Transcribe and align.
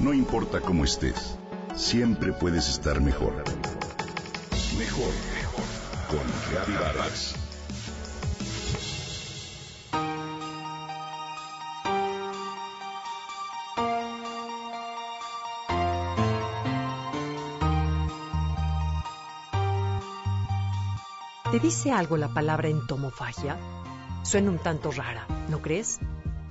No 0.00 0.14
importa 0.14 0.62
cómo 0.62 0.84
estés, 0.84 1.36
siempre 1.76 2.32
puedes 2.32 2.70
estar 2.70 3.02
mejor. 3.02 3.34
Mejor, 4.78 5.12
mejor. 5.34 5.64
Con 6.08 6.20
Reavivadas. 6.50 7.34
¿Te 21.52 21.58
dice 21.58 21.92
algo 21.92 22.16
la 22.16 22.28
palabra 22.28 22.68
entomofagia? 22.68 23.58
Suena 24.22 24.50
un 24.50 24.58
tanto 24.58 24.92
rara, 24.92 25.26
¿no 25.50 25.60
crees? 25.60 26.00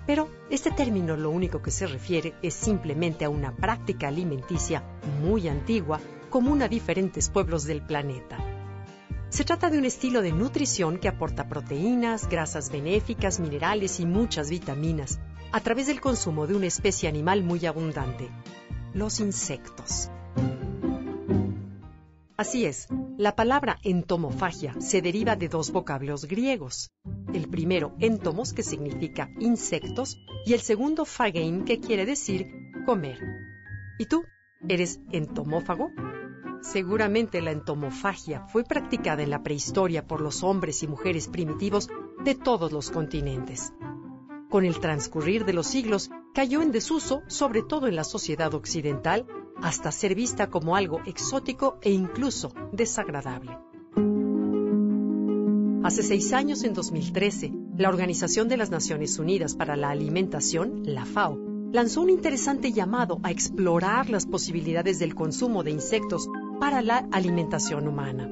Pero 0.10 0.28
este 0.50 0.72
término 0.72 1.16
lo 1.16 1.30
único 1.30 1.62
que 1.62 1.70
se 1.70 1.86
refiere 1.86 2.34
es 2.42 2.56
simplemente 2.56 3.26
a 3.26 3.30
una 3.30 3.56
práctica 3.56 4.08
alimenticia 4.08 4.82
muy 5.22 5.48
antigua, 5.48 6.00
común 6.32 6.64
a 6.64 6.68
diferentes 6.68 7.30
pueblos 7.30 7.66
del 7.66 7.84
planeta. 7.84 8.40
Se 9.30 9.44
trata 9.44 9.70
de 9.70 9.78
un 9.78 9.86
estilo 9.86 10.24
de 10.24 10.32
nutrición 10.32 10.98
que 10.98 11.10
aporta 11.10 11.48
proteínas, 11.48 12.28
grasas 12.28 12.72
benéficas, 12.72 13.40
minerales 13.40 14.00
y 14.00 14.08
muchas 14.08 14.50
vitaminas 14.50 15.20
a 15.52 15.60
través 15.60 15.86
del 15.86 16.02
consumo 16.02 16.48
de 16.48 16.56
una 16.56 16.66
especie 16.66 17.08
animal 17.08 17.44
muy 17.44 17.68
abundante, 17.68 18.32
los 18.96 19.20
insectos. 19.20 20.10
Así 22.40 22.66
es, 22.66 22.88
la 23.18 23.36
palabra 23.36 23.80
entomofagia 23.84 24.74
se 24.80 25.02
deriva 25.02 25.36
de 25.36 25.50
dos 25.50 25.74
vocablos 25.74 26.24
griegos. 26.24 26.90
El 27.34 27.50
primero, 27.50 27.98
entomos, 28.00 28.54
que 28.54 28.64
significa 28.64 29.30
insectos, 29.42 30.24
y 30.46 30.54
el 30.54 30.62
segundo, 30.62 31.04
phagein, 31.04 31.66
que 31.66 31.82
quiere 31.82 32.06
decir 32.06 32.48
comer. 32.86 33.20
¿Y 33.98 34.06
tú? 34.06 34.24
¿Eres 34.70 35.02
entomófago? 35.12 35.92
Seguramente 36.62 37.42
la 37.42 37.52
entomofagia 37.52 38.48
fue 38.48 38.64
practicada 38.64 39.22
en 39.22 39.32
la 39.32 39.44
prehistoria 39.44 40.08
por 40.08 40.22
los 40.22 40.42
hombres 40.42 40.82
y 40.82 40.88
mujeres 40.88 41.28
primitivos 41.28 41.90
de 42.24 42.36
todos 42.36 42.72
los 42.72 42.90
continentes. 42.90 43.74
Con 44.50 44.64
el 44.64 44.80
transcurrir 44.80 45.44
de 45.44 45.52
los 45.52 45.68
siglos, 45.68 46.10
cayó 46.34 46.62
en 46.62 46.72
desuso, 46.72 47.22
sobre 47.28 47.64
todo 47.64 47.88
en 47.88 47.98
la 47.98 48.06
sociedad 48.06 48.54
occidental, 48.54 49.28
hasta 49.62 49.92
ser 49.92 50.16
vista 50.16 50.50
como 50.50 50.76
algo 50.76 51.02
exótico 51.06 51.78
e 51.82 51.92
incluso 51.92 52.54
desagradable. 52.72 53.58
Hace 55.84 56.04
seis 56.04 56.34
años, 56.34 56.64
en 56.64 56.74
2013, 56.74 57.52
la 57.78 57.90
Organización 57.90 58.48
de 58.50 58.58
las 58.58 58.70
Naciones 58.70 59.18
Unidas 59.18 59.56
para 59.56 59.76
la 59.76 59.90
Alimentación, 59.90 60.82
la 60.84 61.06
FAO, 61.06 61.38
lanzó 61.72 62.02
un 62.02 62.10
interesante 62.10 62.72
llamado 62.72 63.20
a 63.24 63.32
explorar 63.32 64.10
las 64.10 64.26
posibilidades 64.26 65.00
del 65.00 65.16
consumo 65.16 65.64
de 65.64 65.72
insectos 65.72 66.28
para 66.60 66.82
la 66.82 67.08
alimentación 67.12 67.88
humana. 67.88 68.30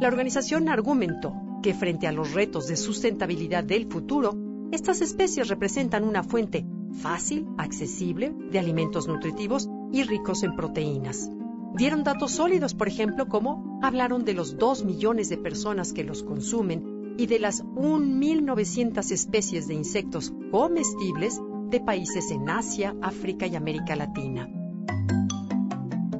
La 0.00 0.08
organización 0.08 0.68
argumentó 0.68 1.34
que 1.62 1.74
frente 1.74 2.06
a 2.06 2.12
los 2.12 2.32
retos 2.34 2.66
de 2.68 2.76
sustentabilidad 2.76 3.64
del 3.64 3.86
futuro, 3.86 4.34
estas 4.72 5.00
especies 5.00 5.48
representan 5.48 6.04
una 6.04 6.22
fuente 6.22 6.64
fácil, 6.92 7.48
accesible, 7.58 8.34
de 8.50 8.58
alimentos 8.58 9.08
nutritivos 9.08 9.68
y 9.92 10.02
ricos 10.02 10.42
en 10.42 10.56
proteínas. 10.56 11.30
Dieron 11.74 12.02
datos 12.02 12.32
sólidos, 12.32 12.74
por 12.74 12.88
ejemplo, 12.88 13.28
como 13.28 13.78
hablaron 13.82 14.24
de 14.24 14.34
los 14.34 14.58
2 14.58 14.84
millones 14.84 15.28
de 15.28 15.38
personas 15.38 15.92
que 15.92 16.04
los 16.04 16.22
consumen 16.22 17.14
y 17.16 17.26
de 17.26 17.38
las 17.38 17.64
1.900 17.64 19.10
especies 19.12 19.68
de 19.68 19.74
insectos 19.74 20.32
comestibles 20.50 21.40
de 21.68 21.80
países 21.80 22.30
en 22.30 22.48
Asia, 22.50 22.96
África 23.00 23.46
y 23.46 23.54
América 23.54 23.94
Latina. 23.94 24.48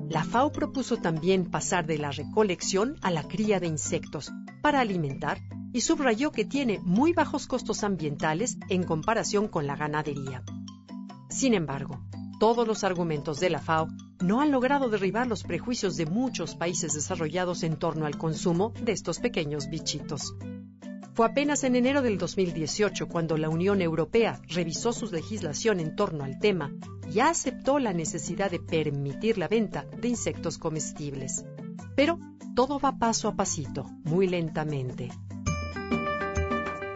La 0.09 0.25
FAO 0.25 0.53
propuso 0.53 0.97
también 0.97 1.47
pasar 1.51 1.87
de 1.87 1.99
la 1.99 2.11
recolección 2.11 2.97
a 3.01 3.11
la 3.11 3.23
cría 3.23 3.61
de 3.61 3.67
insectos 3.67 4.33
para 4.63 4.81
alimentar 4.81 5.41
y 5.73 5.83
subrayó 5.83 6.33
que 6.33 6.45
tiene 6.45 6.81
muy 6.81 7.13
bajos 7.13 7.47
costos 7.47 7.85
ambientales 7.85 8.59
en 8.69 8.83
comparación 8.83 9.49
con 9.49 9.67
la 9.67 9.77
ganadería. 9.77 10.43
Sin 11.31 11.55
embargo, 11.55 12.01
todos 12.39 12.67
los 12.67 12.85
argumentos 12.85 13.41
de 13.41 13.51
la 13.51 13.61
FAO 13.61 13.89
no 14.21 14.41
han 14.41 14.51
logrado 14.51 14.89
derribar 14.89 15.27
los 15.27 15.45
prejuicios 15.45 15.97
de 15.97 16.07
muchos 16.07 16.55
países 16.57 16.93
desarrollados 16.93 17.63
en 17.63 17.77
torno 17.77 18.05
al 18.05 18.19
consumo 18.19 18.73
de 18.83 18.93
estos 18.93 19.21
pequeños 19.21 19.71
bichitos. 19.71 20.35
Fue 21.15 21.27
apenas 21.27 21.65
en 21.65 21.77
enero 21.77 22.03
del 22.03 22.19
2018 22.19 23.09
cuando 23.09 23.37
la 23.37 23.49
Unión 23.49 23.81
Europea 23.81 24.41
revisó 24.49 24.93
su 24.93 25.07
legislación 25.07 25.81
en 25.81 25.95
torno 25.97 26.25
al 26.25 26.39
tema 26.39 26.73
y 27.13 27.21
aceptó 27.21 27.79
la 27.79 27.93
necesidad 27.93 28.51
de 28.51 28.61
permitir 28.61 29.39
la 29.39 29.49
venta 29.49 29.87
de 30.01 30.09
insectos 30.09 30.59
comestibles. 30.59 31.45
Pero 31.95 32.19
todo 32.55 32.79
va 32.79 32.99
paso 32.99 33.29
a 33.29 33.37
pasito, 33.37 33.85
muy 34.05 34.27
lentamente. 34.27 35.11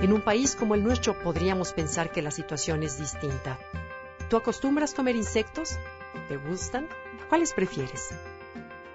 En 0.01 0.13
un 0.13 0.23
país 0.23 0.57
como 0.57 0.75
el 0.75 0.83
nuestro 0.83 1.19
podríamos 1.23 1.73
pensar 1.73 2.11
que 2.11 2.23
la 2.23 2.31
situación 2.31 2.83
es 2.83 2.99
distinta. 2.99 3.59
¿Tú 4.35 4.39
acostumbras 4.39 4.95
comer 4.95 5.15
insectos? 5.15 5.79
¿Te 6.27 6.37
gustan? 6.37 6.89
¿Cuáles 7.29 7.53
prefieres? 7.53 8.09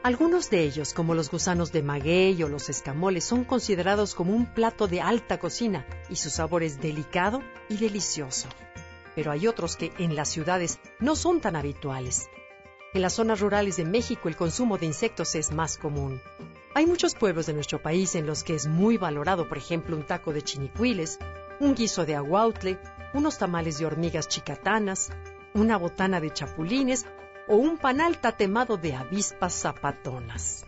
Algunos 0.04 0.50
de 0.50 0.64
ellos, 0.64 0.94
como 0.94 1.16
los 1.16 1.32
gusanos 1.32 1.72
de 1.72 1.82
maguey 1.82 2.44
o 2.44 2.50
los 2.50 2.70
escamoles, 2.70 3.24
son 3.24 3.46
considerados 3.46 4.16
como 4.16 4.34
un 4.34 4.54
plato 4.54 4.90
de 4.90 5.00
alta 5.00 5.40
cocina 5.40 5.88
y 6.10 6.18
su 6.18 6.30
sabor 6.30 6.62
es 6.62 6.82
delicado 6.82 7.42
y 7.70 7.78
delicioso. 7.78 8.50
Pero 9.16 9.32
hay 9.32 9.48
otros 9.48 9.78
que 9.78 9.94
en 9.98 10.14
las 10.14 10.28
ciudades 10.28 10.78
no 11.00 11.16
son 11.16 11.40
tan 11.40 11.56
habituales. 11.56 12.28
En 12.94 13.02
las 13.02 13.14
zonas 13.14 13.40
rurales 13.40 13.78
de 13.78 13.86
México 13.86 14.28
el 14.28 14.36
consumo 14.36 14.78
de 14.78 14.88
insectos 14.88 15.36
es 15.36 15.54
más 15.54 15.78
común. 15.78 16.22
Hay 16.76 16.86
muchos 16.86 17.16
pueblos 17.16 17.46
de 17.46 17.54
nuestro 17.54 17.82
país 17.82 18.14
en 18.16 18.28
los 18.28 18.44
que 18.44 18.56
es 18.56 18.68
muy 18.68 18.98
valorado, 18.98 19.48
por 19.48 19.58
ejemplo, 19.58 19.96
un 19.96 20.06
taco 20.06 20.34
de 20.34 20.42
chinicuiles, 20.42 21.18
un 21.62 21.76
guiso 21.76 22.06
de 22.06 22.16
aguautle 22.16 22.78
unos 23.14 23.38
tamales 23.38 23.80
de 23.80 23.86
hormigas 23.86 24.28
chicatanas, 24.28 25.10
una 25.54 25.78
botana 25.78 26.20
de 26.20 26.32
chapulines 26.32 27.06
o 27.48 27.56
un 27.56 27.78
panal 27.78 28.20
tatemado 28.20 28.78
de 28.78 28.94
avispas 28.96 29.54
zapatonas. 29.54 30.66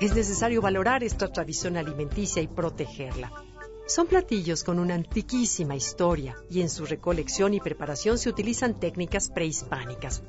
Es 0.00 0.14
necesario 0.14 0.60
valorar 0.60 1.04
esta 1.04 1.28
tradición 1.28 1.76
alimenticia 1.76 2.42
y 2.42 2.48
protegerla. 2.48 3.30
Son 3.86 4.06
platillos 4.06 4.64
con 4.64 4.78
una 4.78 4.94
antiquísima 4.94 5.76
historia 5.76 6.36
y 6.48 6.60
en 6.62 6.70
su 6.70 6.86
recolección 6.86 7.52
y 7.52 7.60
preparación 7.60 8.18
se 8.18 8.30
utilizan 8.30 8.78
técnicas 8.78 9.28
prehispánicas. 9.28 10.22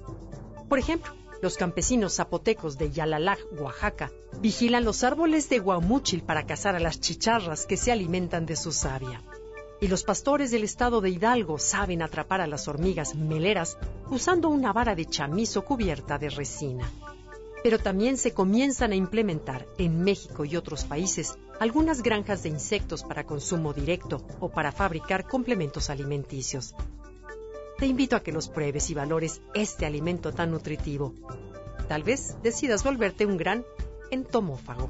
Por 0.67 0.79
ejemplo, 0.79 1.13
los 1.41 1.57
campesinos 1.57 2.15
zapotecos 2.15 2.77
de 2.77 2.91
Yalalaj, 2.91 3.39
Oaxaca, 3.59 4.11
vigilan 4.39 4.85
los 4.85 5.03
árboles 5.03 5.49
de 5.49 5.59
guamuchil 5.59 6.23
para 6.23 6.45
cazar 6.45 6.75
a 6.75 6.79
las 6.79 6.99
chicharras 6.99 7.65
que 7.65 7.77
se 7.77 7.91
alimentan 7.91 8.45
de 8.45 8.55
su 8.55 8.71
savia 8.71 9.21
y 9.81 9.87
los 9.87 10.03
pastores 10.03 10.51
del 10.51 10.63
estado 10.63 11.01
de 11.01 11.09
Hidalgo 11.09 11.59
saben 11.59 12.01
atrapar 12.01 12.41
a 12.41 12.47
las 12.47 12.67
hormigas 12.67 13.15
meleras 13.15 13.77
usando 14.09 14.49
una 14.49 14.71
vara 14.71 14.95
de 14.95 15.05
chamizo 15.05 15.65
cubierta 15.65 16.17
de 16.17 16.29
resina. 16.29 16.89
Pero 17.63 17.79
también 17.79 18.17
se 18.17 18.33
comienzan 18.33 18.91
a 18.91 18.95
implementar 18.95 19.65
en 19.77 20.03
México 20.03 20.45
y 20.45 20.55
otros 20.55 20.83
países 20.83 21.37
algunas 21.59 22.01
granjas 22.01 22.43
de 22.43 22.49
insectos 22.49 23.03
para 23.03 23.25
consumo 23.25 23.73
directo 23.73 24.25
o 24.39 24.49
para 24.49 24.71
fabricar 24.71 25.27
complementos 25.27 25.89
alimenticios. 25.89 26.75
Te 27.77 27.85
invito 27.85 28.15
a 28.15 28.21
que 28.21 28.31
los 28.31 28.49
pruebes 28.49 28.89
y 28.89 28.93
valores 28.93 29.41
este 29.53 29.85
alimento 29.85 30.31
tan 30.31 30.51
nutritivo. 30.51 31.13
Tal 31.87 32.03
vez 32.03 32.37
decidas 32.41 32.83
volverte 32.83 33.25
un 33.25 33.37
gran 33.37 33.65
entomófago. 34.11 34.89